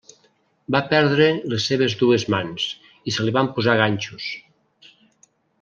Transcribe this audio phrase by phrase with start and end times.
[0.75, 2.67] Va perdre les seves dues mans,
[3.11, 4.31] i se li van posar ganxos.